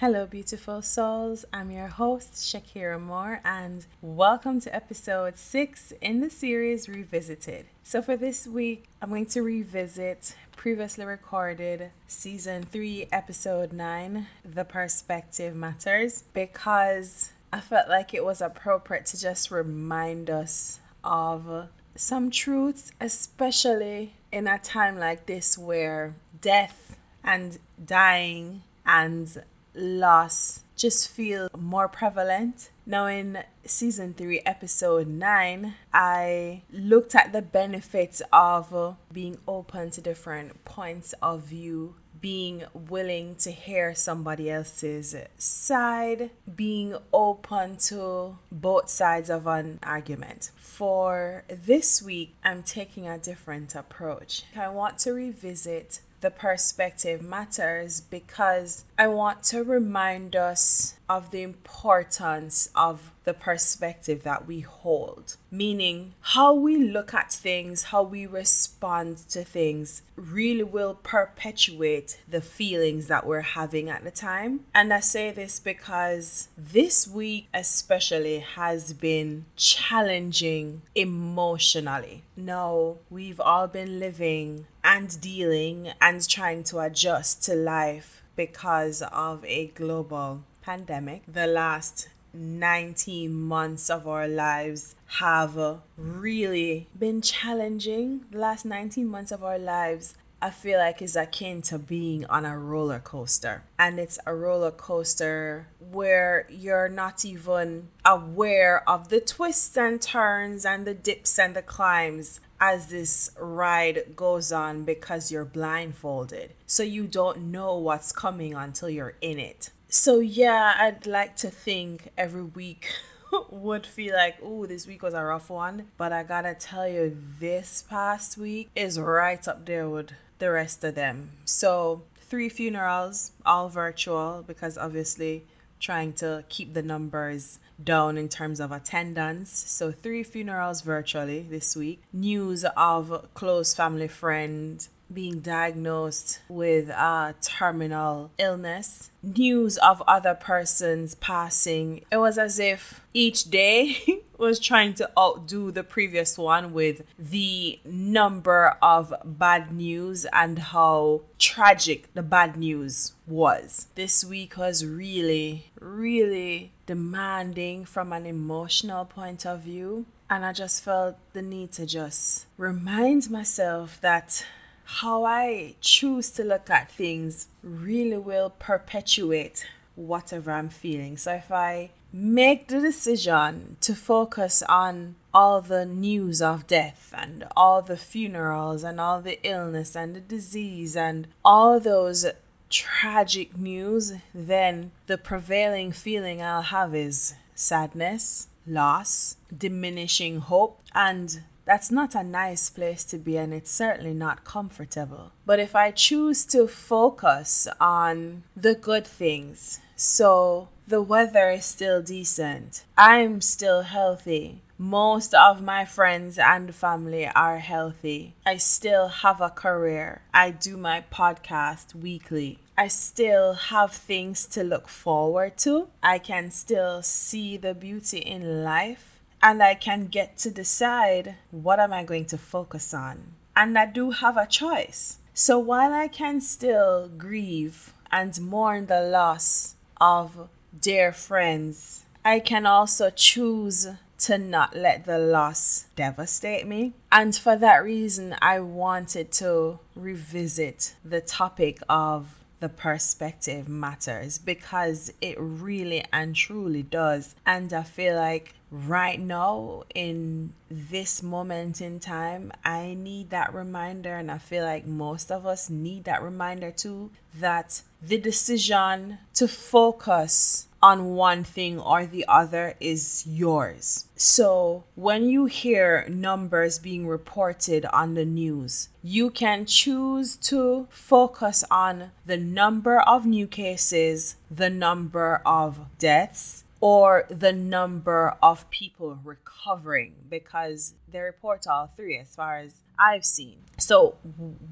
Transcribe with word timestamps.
Hello, 0.00 0.26
beautiful 0.26 0.80
souls. 0.80 1.44
I'm 1.52 1.72
your 1.72 1.88
host, 1.88 2.34
Shakira 2.34 3.00
Moore, 3.00 3.40
and 3.44 3.84
welcome 4.00 4.60
to 4.60 4.72
episode 4.72 5.36
six 5.36 5.92
in 6.00 6.20
the 6.20 6.30
series 6.30 6.88
Revisited. 6.88 7.66
So, 7.82 8.00
for 8.00 8.16
this 8.16 8.46
week, 8.46 8.84
I'm 9.02 9.08
going 9.08 9.26
to 9.26 9.42
revisit 9.42 10.36
previously 10.54 11.04
recorded 11.04 11.90
season 12.06 12.62
three, 12.62 13.08
episode 13.10 13.72
nine, 13.72 14.28
The 14.44 14.62
Perspective 14.62 15.56
Matters, 15.56 16.22
because 16.32 17.32
I 17.52 17.58
felt 17.58 17.88
like 17.88 18.14
it 18.14 18.24
was 18.24 18.40
appropriate 18.40 19.06
to 19.06 19.20
just 19.20 19.50
remind 19.50 20.30
us 20.30 20.78
of 21.02 21.70
some 21.96 22.30
truths, 22.30 22.92
especially 23.00 24.14
in 24.30 24.46
a 24.46 24.60
time 24.60 24.96
like 24.96 25.26
this 25.26 25.58
where 25.58 26.14
death 26.40 27.00
and 27.24 27.58
dying 27.84 28.62
and 28.86 29.42
loss 29.78 30.60
just 30.78 31.08
feel 31.08 31.48
more 31.56 31.88
prevalent. 31.88 32.70
Now, 32.86 33.06
in 33.06 33.42
season 33.64 34.14
three, 34.14 34.40
episode 34.46 35.08
nine, 35.08 35.74
I 35.92 36.62
looked 36.72 37.14
at 37.14 37.32
the 37.32 37.42
benefits 37.42 38.22
of 38.32 38.96
being 39.12 39.38
open 39.46 39.90
to 39.90 40.00
different 40.00 40.64
points 40.64 41.12
of 41.20 41.42
view, 41.42 41.96
being 42.20 42.64
willing 42.72 43.34
to 43.36 43.50
hear 43.50 43.94
somebody 43.94 44.50
else's 44.50 45.14
side, 45.36 46.30
being 46.56 46.96
open 47.12 47.76
to 47.76 48.38
both 48.50 48.88
sides 48.88 49.28
of 49.28 49.46
an 49.46 49.80
argument. 49.82 50.50
For 50.56 51.44
this 51.48 52.00
week, 52.00 52.36
I'm 52.42 52.62
taking 52.62 53.06
a 53.06 53.18
different 53.18 53.74
approach. 53.74 54.44
I 54.56 54.68
want 54.68 54.98
to 55.00 55.12
revisit 55.12 56.00
the 56.20 56.30
perspective 56.30 57.22
matters 57.22 58.00
because 58.00 58.84
I 58.98 59.08
want 59.08 59.42
to 59.44 59.62
remind 59.62 60.34
us 60.34 60.97
of 61.08 61.30
the 61.30 61.42
importance 61.42 62.70
of 62.74 63.12
the 63.24 63.34
perspective 63.34 64.22
that 64.22 64.46
we 64.46 64.60
hold. 64.60 65.36
Meaning, 65.50 66.14
how 66.20 66.54
we 66.54 66.76
look 66.76 67.12
at 67.12 67.30
things, 67.32 67.84
how 67.84 68.02
we 68.02 68.26
respond 68.26 69.18
to 69.28 69.44
things 69.44 70.02
really 70.16 70.62
will 70.62 70.94
perpetuate 70.94 72.20
the 72.26 72.40
feelings 72.40 73.06
that 73.08 73.26
we're 73.26 73.40
having 73.42 73.88
at 73.90 74.02
the 74.04 74.10
time. 74.10 74.60
And 74.74 74.92
I 74.92 75.00
say 75.00 75.30
this 75.30 75.60
because 75.60 76.48
this 76.56 77.06
week, 77.06 77.48
especially, 77.52 78.38
has 78.38 78.92
been 78.92 79.44
challenging 79.56 80.82
emotionally. 80.94 82.22
Now, 82.36 82.96
we've 83.10 83.40
all 83.40 83.66
been 83.66 83.98
living 83.98 84.66
and 84.82 85.20
dealing 85.20 85.92
and 86.00 86.26
trying 86.26 86.64
to 86.64 86.78
adjust 86.80 87.42
to 87.44 87.54
life 87.54 88.22
because 88.36 89.02
of 89.02 89.44
a 89.44 89.66
global 89.66 90.44
pandemic. 90.68 91.22
The 91.26 91.46
last 91.46 92.10
19 92.34 93.32
months 93.32 93.88
of 93.88 94.06
our 94.06 94.28
lives 94.28 94.96
have 95.20 95.56
really 95.96 96.88
been 96.98 97.22
challenging. 97.22 98.26
The 98.30 98.38
last 98.38 98.66
19 98.66 99.06
months 99.06 99.32
of 99.32 99.42
our 99.42 99.58
lives 99.58 100.14
I 100.42 100.50
feel 100.50 100.78
like 100.78 101.00
is 101.00 101.16
akin 101.16 101.62
to 101.62 101.78
being 101.78 102.26
on 102.26 102.44
a 102.44 102.58
roller 102.58 102.98
coaster. 102.98 103.64
And 103.78 103.98
it's 103.98 104.18
a 104.26 104.34
roller 104.34 104.70
coaster 104.70 105.68
where 105.80 106.46
you're 106.50 106.90
not 106.90 107.24
even 107.24 107.88
aware 108.04 108.86
of 108.86 109.08
the 109.08 109.20
twists 109.20 109.76
and 109.78 110.00
turns 110.02 110.66
and 110.66 110.86
the 110.86 110.94
dips 110.94 111.38
and 111.38 111.56
the 111.56 111.62
climbs 111.62 112.40
as 112.60 112.88
this 112.88 113.30
ride 113.40 114.14
goes 114.14 114.52
on 114.52 114.84
because 114.84 115.32
you're 115.32 115.46
blindfolded. 115.46 116.52
So 116.66 116.82
you 116.82 117.06
don't 117.06 117.50
know 117.50 117.76
what's 117.78 118.12
coming 118.12 118.54
until 118.54 118.90
you're 118.90 119.16
in 119.22 119.38
it. 119.38 119.70
So, 119.90 120.20
yeah, 120.20 120.74
I'd 120.78 121.06
like 121.06 121.34
to 121.36 121.48
think 121.48 122.10
every 122.18 122.42
week 122.42 122.92
would 123.50 123.86
feel 123.86 124.14
like, 124.14 124.36
oh, 124.42 124.66
this 124.66 124.86
week 124.86 125.02
was 125.02 125.14
a 125.14 125.24
rough 125.24 125.48
one. 125.48 125.86
But 125.96 126.12
I 126.12 126.24
gotta 126.24 126.54
tell 126.54 126.86
you, 126.86 127.16
this 127.40 127.84
past 127.88 128.36
week 128.36 128.68
is 128.76 129.00
right 129.00 129.48
up 129.48 129.64
there 129.64 129.88
with 129.88 130.10
the 130.40 130.50
rest 130.50 130.84
of 130.84 130.94
them. 130.94 131.30
So, 131.46 132.02
three 132.20 132.50
funerals, 132.50 133.32
all 133.46 133.70
virtual, 133.70 134.44
because 134.46 134.76
obviously 134.76 135.46
trying 135.80 136.12
to 136.12 136.44
keep 136.50 136.74
the 136.74 136.82
numbers 136.82 137.58
down 137.82 138.18
in 138.18 138.28
terms 138.28 138.60
of 138.60 138.70
attendance. 138.70 139.50
So, 139.50 139.90
three 139.90 140.22
funerals 140.22 140.82
virtually 140.82 141.46
this 141.48 141.74
week. 141.74 142.02
News 142.12 142.66
of 142.76 143.28
close 143.32 143.72
family 143.72 144.08
friend 144.08 144.86
being 145.12 145.40
diagnosed 145.40 146.40
with 146.48 146.88
a 146.90 147.34
terminal 147.40 148.30
illness, 148.38 149.10
news 149.22 149.78
of 149.78 150.02
other 150.06 150.34
persons 150.34 151.14
passing. 151.16 152.04
It 152.10 152.18
was 152.18 152.38
as 152.38 152.58
if 152.58 153.00
each 153.14 153.44
day 153.44 153.96
was 154.38 154.60
trying 154.60 154.94
to 154.94 155.10
outdo 155.18 155.70
the 155.70 155.82
previous 155.82 156.38
one 156.38 156.72
with 156.72 157.02
the 157.18 157.80
number 157.84 158.76
of 158.80 159.12
bad 159.24 159.72
news 159.72 160.26
and 160.32 160.58
how 160.58 161.22
tragic 161.38 162.12
the 162.14 162.22
bad 162.22 162.56
news 162.56 163.14
was. 163.26 163.88
This 163.94 164.24
week 164.24 164.56
was 164.56 164.84
really, 164.84 165.70
really 165.80 166.72
demanding 166.86 167.84
from 167.84 168.12
an 168.12 168.26
emotional 168.26 169.04
point 169.04 169.44
of 169.44 169.60
view. 169.60 170.06
And 170.30 170.44
I 170.44 170.52
just 170.52 170.84
felt 170.84 171.16
the 171.32 171.42
need 171.42 171.72
to 171.72 171.86
just 171.86 172.46
remind 172.58 173.30
myself 173.30 173.98
that 174.02 174.44
how 174.90 175.22
I 175.22 175.74
choose 175.82 176.30
to 176.30 176.42
look 176.42 176.70
at 176.70 176.90
things 176.90 177.48
really 177.62 178.16
will 178.16 178.48
perpetuate 178.58 179.66
whatever 179.94 180.50
I'm 180.50 180.70
feeling. 180.70 181.18
So 181.18 181.34
if 181.34 181.52
I 181.52 181.90
make 182.10 182.68
the 182.68 182.80
decision 182.80 183.76
to 183.82 183.94
focus 183.94 184.62
on 184.62 185.16
all 185.34 185.60
the 185.60 185.84
news 185.84 186.40
of 186.40 186.66
death 186.66 187.12
and 187.14 187.44
all 187.54 187.82
the 187.82 187.98
funerals 187.98 188.82
and 188.82 188.98
all 188.98 189.20
the 189.20 189.38
illness 189.46 189.94
and 189.94 190.16
the 190.16 190.20
disease 190.20 190.96
and 190.96 191.28
all 191.44 191.78
those 191.78 192.24
tragic 192.70 193.58
news, 193.58 194.14
then 194.34 194.92
the 195.06 195.18
prevailing 195.18 195.92
feeling 195.92 196.40
I'll 196.40 196.62
have 196.62 196.94
is 196.94 197.34
sadness, 197.54 198.48
loss, 198.66 199.36
diminishing 199.54 200.38
hope, 200.38 200.80
and 200.94 201.42
that's 201.68 201.90
not 201.90 202.14
a 202.14 202.24
nice 202.24 202.70
place 202.70 203.04
to 203.04 203.18
be, 203.18 203.36
and 203.36 203.52
it's 203.52 203.70
certainly 203.70 204.14
not 204.14 204.42
comfortable. 204.42 205.32
But 205.44 205.60
if 205.60 205.76
I 205.76 205.90
choose 205.90 206.46
to 206.46 206.66
focus 206.66 207.68
on 207.78 208.44
the 208.56 208.74
good 208.74 209.06
things, 209.06 209.78
so 209.94 210.70
the 210.86 211.02
weather 211.02 211.50
is 211.50 211.66
still 211.66 212.00
decent, 212.00 212.84
I'm 212.96 213.42
still 213.42 213.82
healthy, 213.82 214.62
most 214.78 215.34
of 215.34 215.60
my 215.60 215.84
friends 215.84 216.38
and 216.38 216.74
family 216.74 217.28
are 217.28 217.58
healthy. 217.58 218.34
I 218.46 218.56
still 218.56 219.08
have 219.08 219.42
a 219.42 219.50
career. 219.50 220.22
I 220.32 220.52
do 220.52 220.78
my 220.78 221.04
podcast 221.12 221.94
weekly. 221.94 222.60
I 222.78 222.88
still 222.88 223.54
have 223.54 223.92
things 223.92 224.46
to 224.46 224.62
look 224.62 224.88
forward 224.88 225.58
to. 225.58 225.88
I 226.02 226.18
can 226.18 226.50
still 226.50 227.02
see 227.02 227.58
the 227.58 227.74
beauty 227.74 228.18
in 228.18 228.64
life 228.64 229.17
and 229.42 229.62
I 229.62 229.74
can 229.74 230.06
get 230.06 230.36
to 230.38 230.50
decide 230.50 231.36
what 231.50 231.80
am 231.80 231.92
I 231.92 232.04
going 232.04 232.26
to 232.26 232.38
focus 232.38 232.92
on. 232.92 233.34
And 233.56 233.78
I 233.78 233.86
do 233.86 234.10
have 234.10 234.36
a 234.36 234.46
choice. 234.46 235.18
So 235.34 235.58
while 235.58 235.92
I 235.92 236.08
can 236.08 236.40
still 236.40 237.08
grieve 237.08 237.92
and 238.10 238.40
mourn 238.40 238.86
the 238.86 239.02
loss 239.02 239.74
of 240.00 240.48
dear 240.78 241.12
friends, 241.12 242.04
I 242.24 242.40
can 242.40 242.66
also 242.66 243.10
choose 243.10 243.86
to 244.18 244.36
not 244.36 244.76
let 244.76 245.04
the 245.04 245.18
loss 245.18 245.86
devastate 245.94 246.66
me. 246.66 246.92
And 247.12 247.34
for 247.36 247.56
that 247.56 247.84
reason, 247.84 248.34
I 248.42 248.60
wanted 248.60 249.30
to 249.32 249.78
revisit 249.94 250.94
the 251.04 251.20
topic 251.20 251.78
of 251.88 252.34
the 252.60 252.68
perspective 252.68 253.68
matters 253.68 254.38
because 254.38 255.12
it 255.20 255.36
really 255.38 256.04
and 256.12 256.34
truly 256.34 256.82
does. 256.82 257.36
And 257.46 257.72
I 257.72 257.84
feel 257.84 258.16
like 258.16 258.54
right 258.70 259.20
now, 259.20 259.84
in 259.94 260.52
this 260.70 261.22
moment 261.22 261.80
in 261.80 262.00
time, 262.00 262.52
I 262.64 262.94
need 262.98 263.30
that 263.30 263.54
reminder. 263.54 264.14
And 264.14 264.30
I 264.30 264.38
feel 264.38 264.64
like 264.64 264.86
most 264.86 265.30
of 265.30 265.46
us 265.46 265.70
need 265.70 266.04
that 266.04 266.22
reminder 266.22 266.70
too 266.70 267.10
that 267.34 267.82
the 268.02 268.18
decision 268.18 269.18
to 269.34 269.48
focus 269.48 270.68
on 270.80 271.14
one 271.14 271.42
thing 271.42 271.78
or 271.80 272.06
the 272.06 272.24
other 272.28 272.74
is 272.80 273.24
yours. 273.26 274.06
So, 274.16 274.84
when 274.94 275.28
you 275.28 275.46
hear 275.46 276.06
numbers 276.08 276.78
being 276.78 277.06
reported 277.06 277.84
on 277.86 278.14
the 278.14 278.24
news, 278.24 278.88
you 279.02 279.30
can 279.30 279.66
choose 279.66 280.36
to 280.36 280.86
focus 280.90 281.64
on 281.70 282.12
the 282.26 282.36
number 282.36 283.00
of 283.00 283.26
new 283.26 283.46
cases, 283.46 284.36
the 284.50 284.70
number 284.70 285.42
of 285.44 285.80
deaths, 285.98 286.64
or 286.80 287.26
the 287.28 287.52
number 287.52 288.36
of 288.42 288.68
people 288.70 289.18
recovering 289.24 290.14
because 290.28 290.94
they 291.10 291.18
report 291.18 291.66
all 291.66 291.86
three 291.86 292.18
as 292.18 292.34
far 292.34 292.58
as 292.58 292.82
I've 292.98 293.24
seen. 293.24 293.58
So, 293.78 294.16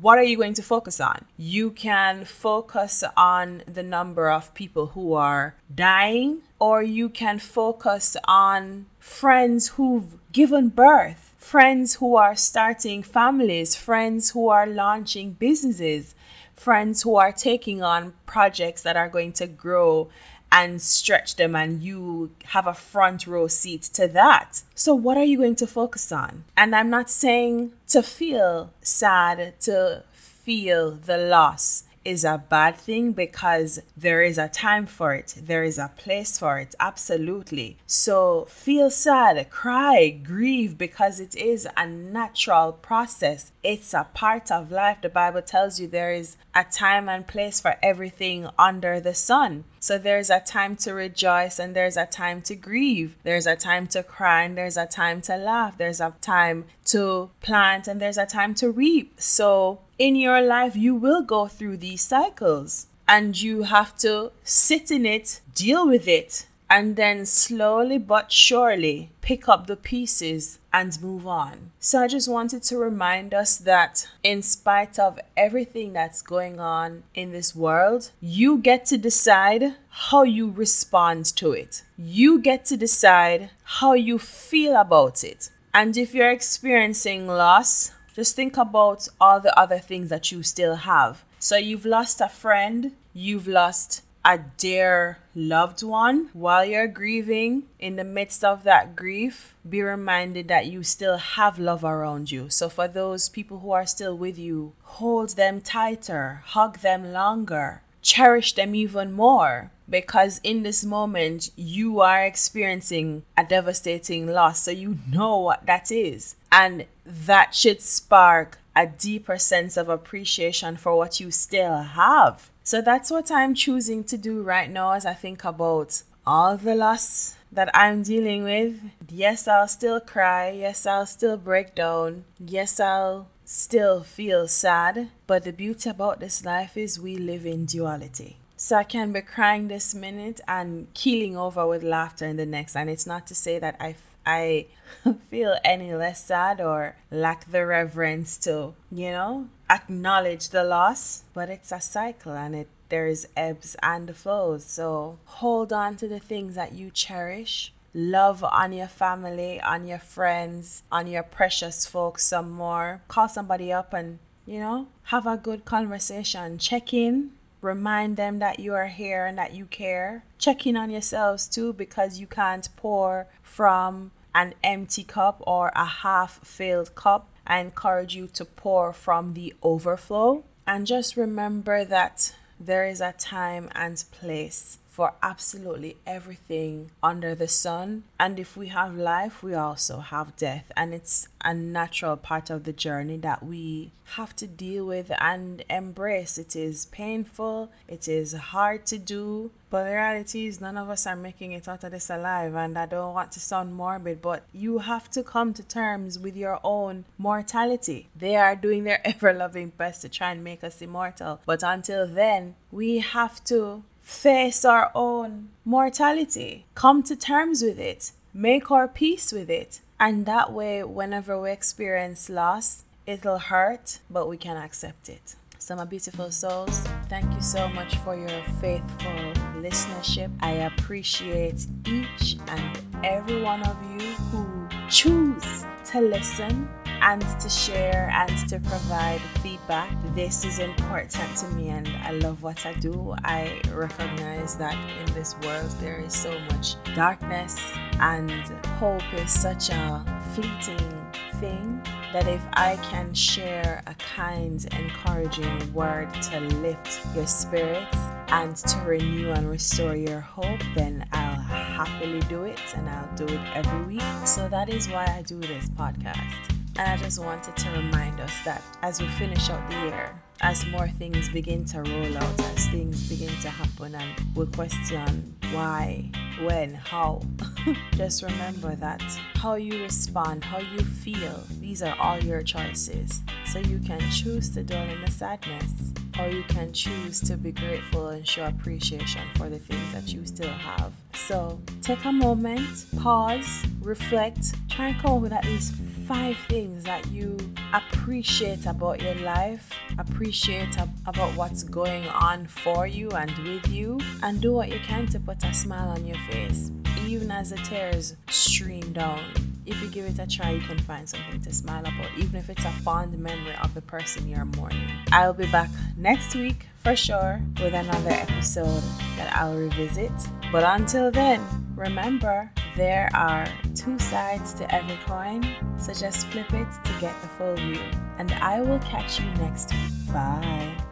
what 0.00 0.18
are 0.18 0.24
you 0.24 0.36
going 0.36 0.54
to 0.54 0.62
focus 0.62 1.00
on? 1.00 1.24
You 1.36 1.70
can 1.70 2.24
focus 2.24 3.04
on 3.16 3.62
the 3.66 3.82
number 3.82 4.30
of 4.30 4.52
people 4.54 4.88
who 4.88 5.14
are 5.14 5.54
dying, 5.72 6.42
or 6.58 6.82
you 6.82 7.08
can 7.08 7.38
focus 7.38 8.16
on 8.24 8.86
friends 8.98 9.68
who've 9.68 10.18
given 10.32 10.68
birth, 10.70 11.34
friends 11.38 11.96
who 11.96 12.16
are 12.16 12.34
starting 12.34 13.02
families, 13.02 13.76
friends 13.76 14.30
who 14.30 14.48
are 14.48 14.66
launching 14.66 15.32
businesses, 15.32 16.16
friends 16.56 17.02
who 17.02 17.14
are 17.16 17.32
taking 17.32 17.82
on 17.82 18.14
projects 18.26 18.82
that 18.82 18.96
are 18.96 19.08
going 19.08 19.32
to 19.34 19.46
grow 19.46 20.08
and 20.50 20.80
stretch 20.80 21.36
them 21.36 21.54
and 21.54 21.82
you 21.82 22.30
have 22.46 22.66
a 22.66 22.74
front 22.74 23.26
row 23.26 23.48
seat 23.48 23.82
to 23.82 24.08
that. 24.08 24.62
So 24.74 24.94
what 24.94 25.16
are 25.16 25.24
you 25.24 25.38
going 25.38 25.56
to 25.56 25.66
focus 25.66 26.12
on? 26.12 26.44
And 26.56 26.74
I'm 26.74 26.90
not 26.90 27.10
saying 27.10 27.72
to 27.88 28.02
feel 28.02 28.70
sad, 28.80 29.58
to 29.60 30.02
feel 30.12 30.92
the 30.92 31.18
loss 31.18 31.84
is 32.06 32.24
a 32.24 32.42
bad 32.48 32.76
thing 32.76 33.10
because 33.10 33.80
there 33.96 34.22
is 34.22 34.38
a 34.38 34.48
time 34.48 34.86
for 34.86 35.12
it, 35.12 35.34
there 35.36 35.64
is 35.64 35.76
a 35.76 35.90
place 35.96 36.38
for 36.38 36.58
it, 36.58 36.72
absolutely. 36.78 37.76
So 37.84 38.46
feel 38.48 38.90
sad, 38.90 39.50
cry, 39.50 40.10
grieve 40.10 40.78
because 40.78 41.18
it 41.18 41.34
is 41.34 41.66
a 41.76 41.86
natural 41.86 42.72
process. 42.72 43.50
It's 43.64 43.92
a 43.92 44.06
part 44.14 44.52
of 44.52 44.70
life. 44.70 44.98
The 45.02 45.08
Bible 45.08 45.42
tells 45.42 45.80
you 45.80 45.88
there 45.88 46.12
is 46.12 46.36
a 46.56 46.64
time 46.64 47.06
and 47.06 47.26
place 47.26 47.60
for 47.60 47.76
everything 47.82 48.48
under 48.58 48.98
the 48.98 49.12
sun. 49.12 49.64
So 49.78 49.98
there's 49.98 50.30
a 50.30 50.40
time 50.40 50.74
to 50.76 50.94
rejoice 50.94 51.58
and 51.58 51.76
there's 51.76 51.98
a 51.98 52.06
time 52.06 52.40
to 52.42 52.56
grieve. 52.56 53.14
There's 53.24 53.46
a 53.46 53.56
time 53.56 53.86
to 53.88 54.02
cry 54.02 54.44
and 54.44 54.56
there's 54.56 54.78
a 54.78 54.86
time 54.86 55.20
to 55.22 55.36
laugh. 55.36 55.76
There's 55.76 56.00
a 56.00 56.14
time 56.22 56.64
to 56.86 57.28
plant 57.42 57.86
and 57.86 58.00
there's 58.00 58.16
a 58.16 58.24
time 58.24 58.54
to 58.54 58.70
reap. 58.70 59.20
So 59.20 59.80
in 59.98 60.16
your 60.16 60.40
life, 60.40 60.74
you 60.74 60.94
will 60.94 61.22
go 61.22 61.46
through 61.46 61.76
these 61.76 62.00
cycles 62.00 62.86
and 63.06 63.40
you 63.40 63.64
have 63.64 63.96
to 63.98 64.32
sit 64.42 64.90
in 64.90 65.04
it, 65.04 65.40
deal 65.54 65.86
with 65.86 66.08
it, 66.08 66.46
and 66.68 66.96
then 66.96 67.24
slowly 67.24 67.98
but 67.98 68.32
surely 68.32 69.10
pick 69.20 69.48
up 69.48 69.66
the 69.66 69.76
pieces 69.76 70.58
and 70.72 71.00
move 71.00 71.26
on. 71.26 71.70
So 71.78 72.02
I 72.02 72.08
just 72.08 72.28
wanted 72.28 72.62
to 72.64 72.76
remind 72.76 73.32
us 73.32 73.56
that 73.58 74.08
in 74.22 74.42
spite 74.42 74.98
of 74.98 75.18
everything 75.36 75.92
that's 75.92 76.22
going 76.22 76.60
on 76.60 77.04
in 77.14 77.32
this 77.32 77.54
world, 77.54 78.10
you 78.20 78.58
get 78.58 78.84
to 78.86 78.98
decide 78.98 79.74
how 79.88 80.22
you 80.22 80.50
respond 80.50 81.24
to 81.36 81.52
it. 81.52 81.82
You 81.96 82.40
get 82.40 82.64
to 82.66 82.76
decide 82.76 83.50
how 83.64 83.94
you 83.94 84.18
feel 84.18 84.76
about 84.76 85.24
it. 85.24 85.50
And 85.72 85.96
if 85.96 86.14
you're 86.14 86.30
experiencing 86.30 87.26
loss, 87.26 87.92
just 88.14 88.34
think 88.34 88.56
about 88.56 89.08
all 89.20 89.40
the 89.40 89.58
other 89.58 89.78
things 89.78 90.08
that 90.08 90.32
you 90.32 90.42
still 90.42 90.76
have. 90.76 91.22
So 91.38 91.56
you've 91.56 91.84
lost 91.84 92.20
a 92.20 92.28
friend, 92.28 92.92
you've 93.12 93.46
lost 93.46 94.02
a 94.26 94.40
dear 94.56 95.18
loved 95.36 95.84
one. 95.84 96.30
While 96.32 96.64
you're 96.64 96.88
grieving 96.88 97.62
in 97.78 97.94
the 97.94 98.02
midst 98.02 98.42
of 98.44 98.64
that 98.64 98.96
grief 98.96 99.54
be 99.68 99.80
reminded 99.80 100.48
that 100.48 100.66
you 100.66 100.82
still 100.82 101.16
have 101.16 101.60
love 101.60 101.84
around 101.84 102.32
you. 102.32 102.50
So 102.50 102.68
for 102.68 102.88
those 102.88 103.28
people 103.28 103.60
who 103.60 103.70
are 103.70 103.86
still 103.86 104.18
with 104.18 104.36
you 104.36 104.72
hold 104.82 105.36
them 105.36 105.60
tighter 105.60 106.42
hug 106.44 106.80
them 106.80 107.12
longer 107.12 107.82
cherish 108.02 108.54
them 108.54 108.74
even 108.74 109.12
more. 109.12 109.70
Because 109.88 110.40
in 110.42 110.64
this 110.64 110.84
moment 110.84 111.50
you 111.54 112.00
are 112.00 112.24
experiencing 112.24 113.22
a 113.36 113.44
devastating 113.44 114.26
loss. 114.26 114.62
So 114.62 114.72
you 114.72 114.98
know 115.08 115.38
what 115.38 115.66
that 115.66 115.92
is. 115.92 116.34
And 116.50 116.86
that 117.04 117.54
should 117.54 117.80
spark 117.80 118.58
a 118.74 118.86
deeper 118.86 119.38
sense 119.38 119.76
of 119.76 119.88
appreciation 119.88 120.76
for 120.76 120.96
what 120.96 121.20
you 121.20 121.30
still 121.30 121.78
have 121.78 122.50
so 122.66 122.82
that's 122.82 123.12
what 123.12 123.30
I'm 123.30 123.54
choosing 123.54 124.02
to 124.10 124.18
do 124.18 124.42
right 124.42 124.68
now 124.68 124.90
as 124.90 125.06
I 125.06 125.14
think 125.14 125.44
about 125.44 126.02
all 126.26 126.56
the 126.56 126.74
loss 126.74 127.36
that 127.52 127.70
I'm 127.72 128.02
dealing 128.02 128.42
with. 128.42 128.80
Yes, 129.08 129.46
I'll 129.46 129.68
still 129.68 130.00
cry. 130.00 130.50
Yes, 130.50 130.84
I'll 130.84 131.06
still 131.06 131.36
break 131.36 131.76
down. 131.76 132.24
Yes, 132.40 132.80
I'll 132.80 133.28
still 133.44 134.02
feel 134.02 134.48
sad. 134.48 135.10
But 135.28 135.44
the 135.44 135.52
beauty 135.52 135.90
about 135.90 136.18
this 136.18 136.44
life 136.44 136.76
is 136.76 136.98
we 136.98 137.16
live 137.16 137.46
in 137.46 137.66
duality. 137.66 138.38
So 138.56 138.78
I 138.78 138.82
can 138.82 139.12
be 139.12 139.20
crying 139.20 139.68
this 139.68 139.94
minute 139.94 140.40
and 140.48 140.92
keeling 140.92 141.36
over 141.36 141.68
with 141.68 141.84
laughter 141.84 142.26
in 142.26 142.36
the 142.36 142.46
next. 142.46 142.74
And 142.74 142.90
it's 142.90 143.06
not 143.06 143.28
to 143.28 143.34
say 143.36 143.60
that 143.60 143.76
I 143.78 143.94
I 144.26 144.66
feel 145.30 145.56
any 145.64 145.94
less 145.94 146.24
sad 146.24 146.60
or 146.60 146.96
lack 147.12 147.48
the 147.48 147.64
reverence 147.64 148.36
to, 148.38 148.74
you 148.90 149.12
know, 149.12 149.48
acknowledge 149.70 150.50
the 150.50 150.64
loss, 150.64 151.24
but 151.34 151.48
it's 151.48 151.72
a 151.72 151.80
cycle 151.80 152.32
and 152.32 152.54
it 152.54 152.68
there's 152.88 153.26
ebbs 153.36 153.76
and 153.82 154.14
flows. 154.16 154.64
So 154.64 155.18
hold 155.24 155.72
on 155.72 155.96
to 155.96 156.08
the 156.08 156.20
things 156.20 156.54
that 156.54 156.72
you 156.72 156.90
cherish. 156.90 157.72
Love 157.94 158.44
on 158.44 158.72
your 158.72 158.88
family, 158.88 159.60
on 159.60 159.86
your 159.86 159.98
friends, 159.98 160.82
on 160.92 161.06
your 161.06 161.22
precious 161.22 161.86
folks 161.86 162.26
some 162.26 162.50
more. 162.50 163.02
Call 163.08 163.28
somebody 163.28 163.72
up 163.72 163.92
and, 163.92 164.18
you 164.44 164.60
know, 164.60 164.88
have 165.04 165.26
a 165.26 165.36
good 165.36 165.64
conversation. 165.64 166.58
Check 166.58 166.92
in. 166.92 167.32
Remind 167.62 168.16
them 168.16 168.38
that 168.38 168.60
you 168.60 168.74
are 168.74 168.88
here 168.88 169.24
and 169.24 169.38
that 169.38 169.54
you 169.54 169.64
care. 169.64 170.24
Check 170.38 170.66
in 170.66 170.76
on 170.76 170.90
yourselves 170.90 171.48
too 171.48 171.72
because 171.72 172.20
you 172.20 172.26
can't 172.26 172.68
pour 172.76 173.26
from 173.42 174.12
an 174.34 174.52
empty 174.62 175.02
cup 175.02 175.42
or 175.46 175.72
a 175.74 175.86
half 175.86 176.46
filled 176.46 176.94
cup. 176.94 177.30
I 177.46 177.60
encourage 177.60 178.14
you 178.14 178.26
to 178.28 178.44
pour 178.44 178.92
from 178.92 179.34
the 179.34 179.54
overflow. 179.62 180.44
And 180.66 180.86
just 180.86 181.16
remember 181.16 181.84
that 181.84 182.34
there 182.58 182.86
is 182.86 183.00
a 183.00 183.12
time 183.12 183.70
and 183.74 184.02
place 184.10 184.78
for 184.96 185.12
absolutely 185.22 185.94
everything 186.06 186.90
under 187.02 187.34
the 187.34 187.46
sun. 187.46 188.02
And 188.18 188.38
if 188.38 188.56
we 188.56 188.68
have 188.68 188.96
life, 188.96 189.42
we 189.42 189.52
also 189.52 189.98
have 189.98 190.34
death. 190.36 190.72
And 190.74 190.94
it's 190.94 191.28
a 191.44 191.52
natural 191.52 192.16
part 192.16 192.48
of 192.48 192.64
the 192.64 192.72
journey 192.72 193.18
that 193.18 193.44
we 193.44 193.90
have 194.14 194.34
to 194.36 194.46
deal 194.46 194.86
with 194.86 195.12
and 195.20 195.62
embrace. 195.68 196.38
It 196.38 196.56
is 196.56 196.86
painful, 196.86 197.70
it 197.86 198.08
is 198.08 198.32
hard 198.32 198.86
to 198.86 198.96
do, 198.96 199.50
but 199.68 199.84
the 199.84 199.90
reality 199.90 200.46
is 200.46 200.62
none 200.62 200.78
of 200.78 200.88
us 200.88 201.06
are 201.06 201.14
making 201.14 201.52
it 201.52 201.68
out 201.68 201.84
of 201.84 201.90
this 201.90 202.08
alive. 202.08 202.54
And 202.54 202.78
I 202.78 202.86
don't 202.86 203.12
want 203.12 203.32
to 203.32 203.40
sound 203.40 203.74
morbid, 203.74 204.22
but 204.22 204.44
you 204.54 204.78
have 204.78 205.10
to 205.10 205.22
come 205.22 205.52
to 205.54 205.62
terms 205.62 206.18
with 206.18 206.36
your 206.36 206.58
own 206.64 207.04
mortality. 207.18 208.08
They 208.16 208.36
are 208.36 208.56
doing 208.56 208.84
their 208.84 209.02
ever 209.06 209.34
loving 209.34 209.72
best 209.76 210.00
to 210.02 210.08
try 210.08 210.30
and 210.30 210.42
make 210.42 210.64
us 210.64 210.80
immortal. 210.80 211.40
But 211.44 211.62
until 211.62 212.06
then, 212.06 212.54
we 212.72 213.00
have 213.00 213.44
to 213.44 213.82
face 214.06 214.64
our 214.64 214.92
own 214.94 215.48
mortality, 215.64 216.64
come 216.76 217.02
to 217.02 217.16
terms 217.16 217.60
with 217.60 217.76
it, 217.76 218.12
make 218.32 218.70
our 218.70 218.86
peace 218.86 219.32
with 219.32 219.50
it. 219.50 219.80
And 219.98 220.26
that 220.26 220.52
way, 220.52 220.84
whenever 220.84 221.40
we 221.40 221.50
experience 221.50 222.30
loss, 222.30 222.84
it'll 223.04 223.40
hurt, 223.40 223.98
but 224.08 224.28
we 224.28 224.36
can 224.36 224.56
accept 224.56 225.08
it. 225.08 225.34
So, 225.58 225.74
my 225.74 225.84
beautiful 225.84 226.30
souls, 226.30 226.78
thank 227.08 227.34
you 227.34 227.40
so 227.40 227.66
much 227.66 227.96
for 227.98 228.14
your 228.14 228.42
faithful 228.60 229.32
listenership. 229.56 230.30
I 230.40 230.52
appreciate 230.70 231.66
each 231.84 232.36
and 232.46 232.78
every 233.02 233.42
one 233.42 233.64
of 233.64 233.76
you 233.90 234.06
who 234.30 234.68
choose 234.88 235.64
to 235.86 236.00
listen 236.00 236.68
and 237.02 237.22
to 237.40 237.48
share 237.48 238.10
and 238.12 238.48
to 238.48 238.58
provide 238.60 239.20
feedback. 239.42 239.90
This 240.14 240.44
is 240.44 240.58
important 240.58 241.36
to 241.38 241.48
me 241.48 241.68
and 241.68 241.88
I 241.88 242.10
love 242.12 242.42
what 242.42 242.64
I 242.66 242.74
do. 242.74 243.14
I 243.24 243.60
recognize 243.72 244.56
that 244.56 244.76
in 245.00 245.14
this 245.14 245.34
world 245.42 245.70
there 245.80 246.00
is 246.00 246.14
so 246.14 246.38
much 246.50 246.76
darkness 246.94 247.58
and 248.00 248.30
hope 248.78 249.02
is 249.14 249.32
such 249.32 249.70
a 249.70 250.04
fleeting 250.34 251.06
thing 251.40 251.82
that 252.12 252.28
if 252.28 252.40
I 252.54 252.76
can 252.76 253.12
share 253.12 253.82
a 253.86 253.94
kind, 253.94 254.64
encouraging 254.74 255.72
word 255.74 256.12
to 256.30 256.40
lift 256.40 257.00
your 257.14 257.26
spirits 257.26 257.96
and 258.28 258.56
to 258.56 258.78
renew 258.80 259.30
and 259.32 259.48
restore 259.48 259.94
your 259.94 260.20
hope, 260.20 260.60
then 260.74 261.06
I'll 261.12 261.40
happily 261.40 262.20
do 262.20 262.44
it 262.44 262.60
and 262.74 262.88
I'll 262.88 263.14
do 263.16 263.26
it 263.26 263.40
every 263.54 263.96
week. 263.96 264.26
So 264.26 264.48
that 264.48 264.68
is 264.68 264.88
why 264.88 265.04
I 265.06 265.22
do 265.22 265.38
this 265.40 265.68
podcast. 265.70 266.55
And 266.78 266.88
I 266.88 266.96
just 267.02 267.18
wanted 267.18 267.56
to 267.56 267.70
remind 267.70 268.20
us 268.20 268.32
that 268.44 268.62
as 268.82 269.00
we 269.00 269.08
finish 269.08 269.48
out 269.48 269.70
the 269.70 269.76
year, 269.76 270.20
as 270.42 270.66
more 270.66 270.88
things 270.88 271.30
begin 271.30 271.64
to 271.64 271.82
roll 271.82 272.18
out, 272.18 272.40
as 272.40 272.68
things 272.68 273.08
begin 273.08 273.34
to 273.40 273.48
happen, 273.48 273.94
and 273.94 274.36
we 274.36 274.44
question 274.46 275.34
why, 275.52 276.10
when, 276.42 276.74
how, 276.74 277.22
just 277.94 278.22
remember 278.22 278.74
that 278.74 279.00
how 279.36 279.54
you 279.54 279.80
respond, 279.82 280.44
how 280.44 280.58
you 280.58 280.80
feel, 280.80 281.42
these 281.60 281.82
are 281.82 281.96
all 281.98 282.18
your 282.22 282.42
choices. 282.42 283.22
So 283.46 283.58
you 283.60 283.78
can 283.78 284.00
choose 284.10 284.50
to 284.50 284.62
dwell 284.62 284.86
in 284.86 285.00
the 285.00 285.10
sadness, 285.10 285.72
or 286.18 286.28
you 286.28 286.42
can 286.44 286.74
choose 286.74 287.20
to 287.22 287.38
be 287.38 287.52
grateful 287.52 288.08
and 288.08 288.26
show 288.26 288.46
appreciation 288.46 289.22
for 289.36 289.48
the 289.48 289.58
things 289.58 289.92
that 289.94 290.12
you 290.12 290.26
still 290.26 290.52
have. 290.52 290.92
So 291.14 291.58
take 291.80 292.04
a 292.04 292.12
moment, 292.12 292.86
pause, 292.98 293.64
reflect, 293.80 294.54
try 294.68 294.88
and 294.88 295.00
come 295.00 295.12
up 295.12 295.22
with 295.22 295.32
at 295.32 295.44
least 295.46 295.74
five 296.06 296.36
things 296.48 296.84
that 296.84 297.04
you 297.10 297.36
appreciate 297.72 298.64
about 298.66 299.02
your 299.02 299.16
life, 299.16 299.70
appreciate 299.98 300.78
ab- 300.78 300.94
about 301.06 301.36
what's 301.36 301.64
going 301.64 302.06
on 302.08 302.46
for 302.46 302.86
you 302.86 303.10
and 303.10 303.30
with 303.38 303.66
you, 303.68 303.98
and 304.22 304.40
do 304.40 304.52
what 304.52 304.68
you 304.68 304.78
can 304.80 305.06
to 305.08 305.18
put 305.18 305.42
a 305.44 305.52
smile 305.52 305.88
on 305.88 306.06
your 306.06 306.18
face, 306.30 306.70
even 307.06 307.30
as 307.32 307.50
the 307.50 307.56
tears 307.56 308.14
stream 308.28 308.92
down. 308.92 309.20
If 309.66 309.82
you 309.82 309.88
give 309.88 310.04
it 310.06 310.20
a 310.20 310.28
try, 310.28 310.50
you 310.50 310.60
can 310.60 310.78
find 310.78 311.08
something 311.08 311.40
to 311.40 311.52
smile 311.52 311.80
about, 311.80 312.10
even 312.16 312.36
if 312.36 312.48
it's 312.50 312.64
a 312.64 312.70
fond 312.70 313.18
memory 313.18 313.56
of 313.60 313.74
the 313.74 313.82
person 313.82 314.28
you're 314.28 314.44
mourning. 314.44 314.88
I'll 315.10 315.32
be 315.32 315.50
back 315.50 315.70
next 315.96 316.36
week 316.36 316.66
for 316.84 316.94
sure 316.94 317.42
with 317.60 317.74
another 317.74 318.10
episode 318.10 318.82
that 319.16 319.34
I'll 319.34 319.56
revisit. 319.56 320.12
But 320.52 320.62
until 320.62 321.10
then, 321.10 321.44
remember 321.74 322.52
there 322.76 323.08
are 323.14 323.46
two 323.74 323.98
sides 323.98 324.52
to 324.54 324.74
every 324.74 324.98
coin, 325.06 325.44
so 325.78 325.92
just 325.92 326.26
flip 326.28 326.52
it 326.52 326.68
to 326.84 326.92
get 327.00 327.20
the 327.22 327.28
full 327.28 327.56
view. 327.56 327.80
And 328.18 328.32
I 328.32 328.60
will 328.60 328.78
catch 328.80 329.20
you 329.20 329.26
next 329.34 329.72
week. 329.72 330.12
Bye. 330.12 330.85